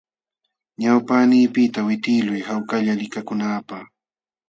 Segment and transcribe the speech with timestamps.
[0.81, 3.85] Ñawpaqniiypiqta witiqluy hawkalla likakunaapaq.